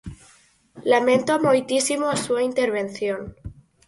[0.91, 3.21] Lamento moitísimo a súa intervención.